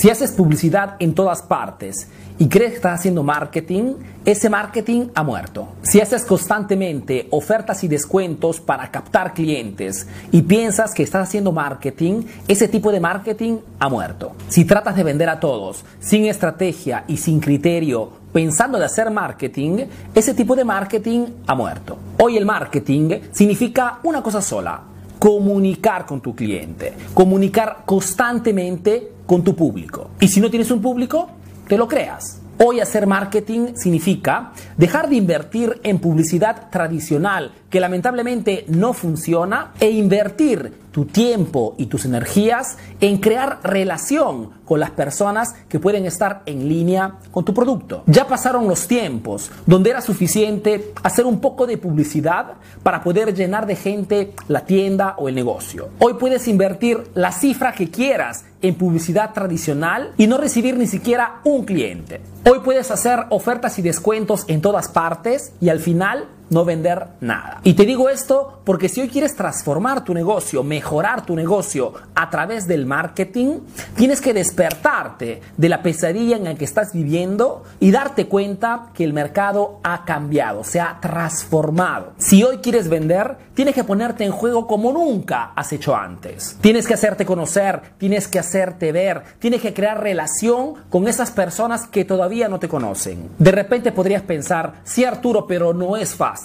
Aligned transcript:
Si 0.00 0.08
haces 0.08 0.32
publicidad 0.32 0.96
en 0.98 1.12
todas 1.12 1.42
partes 1.42 2.08
y 2.38 2.48
crees 2.48 2.70
que 2.70 2.76
estás 2.76 3.00
haciendo 3.00 3.22
marketing, 3.22 3.96
ese 4.24 4.48
marketing 4.48 5.08
ha 5.14 5.22
muerto. 5.22 5.74
Si 5.82 6.00
haces 6.00 6.24
constantemente 6.24 7.28
ofertas 7.28 7.84
y 7.84 7.88
descuentos 7.88 8.62
para 8.62 8.90
captar 8.90 9.34
clientes 9.34 10.06
y 10.32 10.40
piensas 10.40 10.94
que 10.94 11.02
estás 11.02 11.28
haciendo 11.28 11.52
marketing, 11.52 12.22
ese 12.48 12.66
tipo 12.66 12.90
de 12.90 13.00
marketing 13.00 13.58
ha 13.78 13.90
muerto. 13.90 14.32
Si 14.48 14.64
tratas 14.64 14.96
de 14.96 15.02
vender 15.02 15.28
a 15.28 15.38
todos 15.38 15.84
sin 15.98 16.24
estrategia 16.24 17.04
y 17.06 17.18
sin 17.18 17.38
criterio, 17.38 18.10
pensando 18.32 18.78
de 18.78 18.86
hacer 18.86 19.10
marketing, 19.10 19.84
ese 20.14 20.32
tipo 20.32 20.56
de 20.56 20.64
marketing 20.64 21.26
ha 21.46 21.54
muerto. 21.54 21.98
Hoy 22.18 22.38
el 22.38 22.46
marketing 22.46 23.20
significa 23.32 23.98
una 24.04 24.22
cosa 24.22 24.40
sola, 24.40 24.80
comunicar 25.18 26.06
con 26.06 26.22
tu 26.22 26.34
cliente, 26.34 26.94
comunicar 27.12 27.82
constantemente 27.84 29.19
con 29.30 29.44
tu 29.44 29.54
público. 29.54 30.10
Y 30.18 30.26
si 30.26 30.40
no 30.40 30.50
tienes 30.50 30.72
un 30.72 30.82
público, 30.82 31.30
te 31.68 31.78
lo 31.78 31.86
creas. 31.86 32.40
Hoy 32.58 32.80
hacer 32.80 33.06
marketing 33.06 33.76
significa 33.76 34.50
dejar 34.76 35.08
de 35.08 35.14
invertir 35.14 35.80
en 35.84 36.00
publicidad 36.00 36.68
tradicional 36.68 37.52
que 37.70 37.78
lamentablemente 37.78 38.64
no 38.66 38.92
funciona 38.92 39.70
e 39.78 39.88
invertir 39.88 40.72
tu 40.92 41.04
tiempo 41.04 41.74
y 41.78 41.86
tus 41.86 42.04
energías 42.04 42.76
en 43.00 43.18
crear 43.18 43.60
relación 43.62 44.50
con 44.64 44.80
las 44.80 44.90
personas 44.90 45.54
que 45.68 45.80
pueden 45.80 46.06
estar 46.06 46.42
en 46.46 46.68
línea 46.68 47.18
con 47.30 47.44
tu 47.44 47.54
producto. 47.54 48.02
Ya 48.06 48.26
pasaron 48.26 48.68
los 48.68 48.86
tiempos 48.86 49.50
donde 49.66 49.90
era 49.90 50.00
suficiente 50.00 50.92
hacer 51.02 51.26
un 51.26 51.40
poco 51.40 51.66
de 51.66 51.78
publicidad 51.78 52.54
para 52.82 53.02
poder 53.02 53.34
llenar 53.34 53.66
de 53.66 53.76
gente 53.76 54.34
la 54.48 54.64
tienda 54.64 55.14
o 55.18 55.28
el 55.28 55.34
negocio. 55.34 55.88
Hoy 55.98 56.14
puedes 56.14 56.48
invertir 56.48 57.02
la 57.14 57.32
cifra 57.32 57.72
que 57.72 57.90
quieras 57.90 58.44
en 58.62 58.74
publicidad 58.74 59.32
tradicional 59.32 60.12
y 60.16 60.26
no 60.26 60.38
recibir 60.38 60.76
ni 60.76 60.86
siquiera 60.86 61.40
un 61.44 61.64
cliente. 61.64 62.20
Hoy 62.48 62.60
puedes 62.64 62.90
hacer 62.90 63.26
ofertas 63.30 63.78
y 63.78 63.82
descuentos 63.82 64.44
en 64.48 64.60
todas 64.60 64.88
partes 64.88 65.52
y 65.60 65.68
al 65.68 65.80
final 65.80 66.28
no 66.50 66.64
vender 66.64 67.06
nada. 67.20 67.60
Y 67.64 67.74
te 67.74 67.86
digo 67.86 68.08
esto 68.08 68.60
porque 68.64 68.88
si 68.88 69.00
hoy 69.00 69.08
quieres 69.08 69.34
transformar 69.34 70.04
tu 70.04 70.12
negocio, 70.14 70.62
mejorar 70.62 71.24
tu 71.24 71.34
negocio 71.34 71.94
a 72.14 72.28
través 72.30 72.66
del 72.66 72.86
marketing, 72.86 73.60
tienes 73.96 74.20
que 74.20 74.34
despertarte 74.34 75.40
de 75.56 75.68
la 75.68 75.82
pesadilla 75.82 76.36
en 76.36 76.44
la 76.44 76.54
que 76.54 76.64
estás 76.64 76.92
viviendo 76.92 77.64
y 77.78 77.90
darte 77.90 78.26
cuenta 78.26 78.90
que 78.94 79.04
el 79.04 79.12
mercado 79.12 79.80
ha 79.82 80.04
cambiado, 80.04 80.64
se 80.64 80.80
ha 80.80 80.98
transformado. 81.00 82.12
Si 82.18 82.42
hoy 82.42 82.58
quieres 82.58 82.88
vender, 82.88 83.36
tienes 83.54 83.74
que 83.74 83.84
ponerte 83.84 84.24
en 84.24 84.32
juego 84.32 84.66
como 84.66 84.92
nunca 84.92 85.52
has 85.54 85.72
hecho 85.72 85.94
antes. 85.96 86.56
Tienes 86.60 86.86
que 86.86 86.94
hacerte 86.94 87.24
conocer, 87.24 87.80
tienes 87.98 88.28
que 88.28 88.38
hacerte 88.38 88.92
ver, 88.92 89.22
tienes 89.38 89.62
que 89.62 89.72
crear 89.72 90.02
relación 90.02 90.74
con 90.88 91.08
esas 91.08 91.30
personas 91.30 91.86
que 91.86 92.04
todavía 92.04 92.48
no 92.48 92.58
te 92.58 92.68
conocen. 92.68 93.30
De 93.38 93.52
repente 93.52 93.92
podrías 93.92 94.22
pensar, 94.22 94.80
sí 94.84 95.04
Arturo, 95.04 95.46
pero 95.46 95.72
no 95.72 95.96
es 95.96 96.14
fácil. 96.14 96.39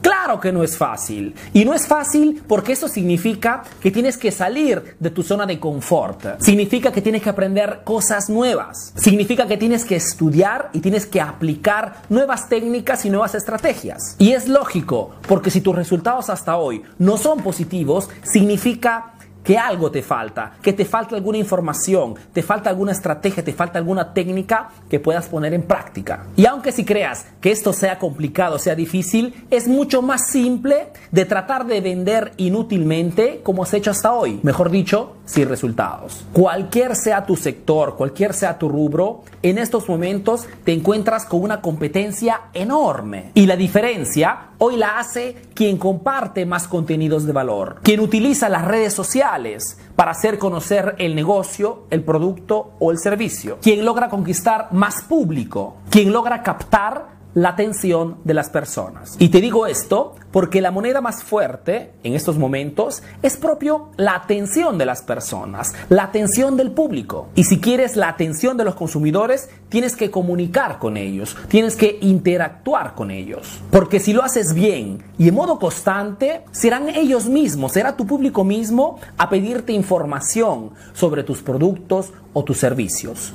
Claro 0.00 0.40
que 0.40 0.52
no 0.52 0.62
es 0.62 0.76
fácil. 0.76 1.34
Y 1.52 1.64
no 1.64 1.74
es 1.74 1.86
fácil 1.86 2.42
porque 2.46 2.72
eso 2.72 2.88
significa 2.88 3.62
que 3.80 3.90
tienes 3.90 4.16
que 4.16 4.30
salir 4.30 4.96
de 4.98 5.10
tu 5.10 5.22
zona 5.22 5.46
de 5.46 5.58
confort. 5.58 6.40
Significa 6.40 6.92
que 6.92 7.02
tienes 7.02 7.22
que 7.22 7.30
aprender 7.30 7.82
cosas 7.84 8.28
nuevas. 8.28 8.92
Significa 8.96 9.46
que 9.46 9.56
tienes 9.56 9.84
que 9.84 9.96
estudiar 9.96 10.70
y 10.72 10.80
tienes 10.80 11.06
que 11.06 11.20
aplicar 11.20 12.02
nuevas 12.08 12.48
técnicas 12.48 13.04
y 13.04 13.10
nuevas 13.10 13.34
estrategias. 13.34 14.16
Y 14.18 14.32
es 14.32 14.48
lógico, 14.48 15.16
porque 15.26 15.50
si 15.50 15.60
tus 15.60 15.74
resultados 15.74 16.30
hasta 16.30 16.56
hoy 16.56 16.82
no 16.98 17.16
son 17.16 17.42
positivos, 17.42 18.08
significa 18.22 19.13
que 19.44 19.58
algo 19.58 19.90
te 19.90 20.02
falta, 20.02 20.54
que 20.62 20.72
te 20.72 20.84
falta 20.84 21.14
alguna 21.14 21.38
información, 21.38 22.14
te 22.32 22.42
falta 22.42 22.70
alguna 22.70 22.92
estrategia, 22.92 23.44
te 23.44 23.52
falta 23.52 23.78
alguna 23.78 24.14
técnica 24.14 24.70
que 24.88 24.98
puedas 24.98 25.28
poner 25.28 25.52
en 25.52 25.62
práctica. 25.62 26.26
Y 26.34 26.46
aunque 26.46 26.72
si 26.72 26.84
creas 26.84 27.26
que 27.40 27.52
esto 27.52 27.72
sea 27.72 27.98
complicado, 27.98 28.58
sea 28.58 28.74
difícil, 28.74 29.46
es 29.50 29.68
mucho 29.68 30.00
más 30.00 30.26
simple 30.28 30.88
de 31.12 31.26
tratar 31.26 31.66
de 31.66 31.82
vender 31.82 32.32
inútilmente 32.38 33.40
como 33.42 33.62
has 33.62 33.74
hecho 33.74 33.90
hasta 33.90 34.12
hoy. 34.12 34.40
Mejor 34.42 34.70
dicho, 34.70 35.16
sin 35.26 35.48
resultados. 35.48 36.24
Cualquier 36.32 36.96
sea 36.96 37.26
tu 37.26 37.36
sector, 37.36 37.96
cualquier 37.96 38.32
sea 38.32 38.58
tu 38.58 38.68
rubro, 38.68 39.24
en 39.42 39.58
estos 39.58 39.88
momentos 39.88 40.46
te 40.64 40.72
encuentras 40.72 41.26
con 41.26 41.42
una 41.42 41.60
competencia 41.60 42.40
enorme. 42.54 43.30
Y 43.34 43.44
la 43.44 43.56
diferencia 43.56 44.48
hoy 44.58 44.76
la 44.76 44.98
hace 44.98 45.36
quien 45.52 45.76
comparte 45.76 46.46
más 46.46 46.66
contenidos 46.66 47.26
de 47.26 47.32
valor, 47.32 47.80
quien 47.82 48.00
utiliza 48.00 48.48
las 48.48 48.64
redes 48.64 48.94
sociales 48.94 49.33
para 49.96 50.12
hacer 50.12 50.38
conocer 50.38 50.94
el 50.98 51.14
negocio, 51.14 51.86
el 51.90 52.04
producto 52.04 52.72
o 52.78 52.90
el 52.90 52.98
servicio, 52.98 53.58
quien 53.60 53.84
logra 53.84 54.08
conquistar 54.08 54.68
más 54.72 55.02
público, 55.02 55.76
quien 55.90 56.12
logra 56.12 56.42
captar 56.42 57.13
la 57.34 57.50
atención 57.50 58.18
de 58.24 58.34
las 58.34 58.48
personas. 58.48 59.16
Y 59.18 59.28
te 59.28 59.40
digo 59.40 59.66
esto 59.66 60.14
porque 60.30 60.60
la 60.60 60.70
moneda 60.70 61.00
más 61.00 61.22
fuerte 61.22 61.92
en 62.02 62.14
estos 62.14 62.38
momentos 62.38 63.02
es 63.22 63.36
propio 63.36 63.90
la 63.96 64.14
atención 64.14 64.78
de 64.78 64.86
las 64.86 65.02
personas, 65.02 65.74
la 65.88 66.04
atención 66.04 66.56
del 66.56 66.72
público. 66.72 67.28
Y 67.34 67.44
si 67.44 67.60
quieres 67.60 67.96
la 67.96 68.08
atención 68.08 68.56
de 68.56 68.64
los 68.64 68.74
consumidores, 68.74 69.48
tienes 69.68 69.96
que 69.96 70.10
comunicar 70.10 70.78
con 70.78 70.96
ellos, 70.96 71.36
tienes 71.48 71.76
que 71.76 71.98
interactuar 72.00 72.94
con 72.94 73.10
ellos. 73.10 73.60
Porque 73.70 74.00
si 74.00 74.12
lo 74.12 74.22
haces 74.22 74.54
bien 74.54 75.02
y 75.18 75.28
en 75.28 75.34
modo 75.34 75.58
constante, 75.58 76.44
serán 76.52 76.88
ellos 76.88 77.26
mismos, 77.26 77.72
será 77.72 77.96
tu 77.96 78.06
público 78.06 78.44
mismo 78.44 78.98
a 79.18 79.28
pedirte 79.28 79.72
información 79.72 80.70
sobre 80.92 81.24
tus 81.24 81.42
productos 81.42 82.12
o 82.32 82.44
tus 82.44 82.58
servicios. 82.58 83.32